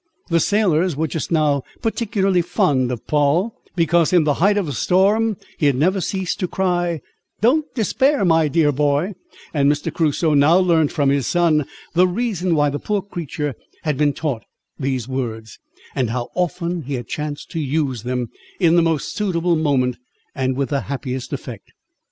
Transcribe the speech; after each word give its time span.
The 0.29 0.39
sailors 0.39 0.95
were 0.95 1.05
just 1.07 1.31
now 1.31 1.61
particularly 1.83 2.41
fond 2.41 2.91
of 2.91 3.05
Poll, 3.05 3.53
because, 3.75 4.11
in 4.11 4.23
the 4.23 4.33
height 4.41 4.57
of 4.57 4.65
the 4.65 4.73
storm, 4.73 5.37
he 5.59 5.67
had 5.67 5.75
never 5.75 6.01
ceased 6.01 6.39
to 6.39 6.47
cry, 6.47 7.01
"Don't 7.39 7.71
despair, 7.75 8.25
my 8.25 8.47
dear 8.47 8.71
boy;" 8.71 9.13
and 9.53 9.71
Mr. 9.71 9.93
Crusoe 9.93 10.33
now 10.33 10.57
learnt 10.57 10.91
from 10.91 11.09
his 11.11 11.27
son, 11.27 11.67
the 11.93 12.07
reason 12.07 12.55
why 12.55 12.71
the 12.71 12.79
poor 12.79 13.03
creature 13.03 13.53
had 13.83 13.95
been 13.95 14.11
taught 14.13 14.41
these 14.79 15.07
words, 15.07 15.59
and 15.93 16.09
how 16.09 16.29
often 16.33 16.81
he 16.81 16.95
had 16.95 17.07
chanced 17.07 17.51
to 17.51 17.59
use 17.59 18.01
them, 18.01 18.29
in 18.59 18.75
the 18.77 18.81
most 18.81 19.13
suitable 19.13 19.55
moment, 19.55 19.97
and 20.33 20.57
with 20.57 20.69
the 20.69 20.81
happiest 20.81 21.31
effect. 21.31 21.73